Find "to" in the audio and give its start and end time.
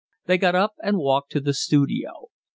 1.33-1.39